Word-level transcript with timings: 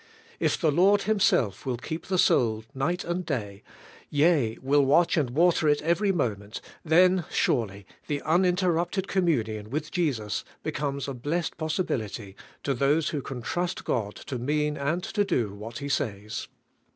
If 0.39 0.59
the 0.59 0.71
Lord 0.71 1.03
Himself 1.03 1.63
will 1.63 1.77
keep 1.77 2.07
the 2.07 2.17
soul 2.17 2.63
night 2.73 3.03
and 3.03 3.23
day, 3.23 3.61
yea, 4.09 4.57
will 4.59 4.83
watch 4.83 5.15
and 5.15 5.29
water 5.29 5.67
it 5.67 5.79
every 5.83 6.11
moment, 6.11 6.59
then 6.83 7.23
surely 7.29 7.85
the 8.07 8.23
uninterrupted 8.25 9.07
com 9.07 9.27
munion 9.27 9.67
with 9.67 9.91
Jesus 9.91 10.43
becomes 10.63 11.07
a 11.07 11.13
blessed 11.13 11.55
possibility 11.59 12.35
to 12.63 12.73
those 12.73 13.09
who 13.09 13.21
can 13.21 13.43
trust 13.43 13.83
God 13.83 14.15
to 14.15 14.39
mean 14.39 14.75
and 14.75 15.03
to 15.03 15.23
do 15.23 15.53
what 15.53 15.77
He 15.77 15.87
says. 15.87 16.47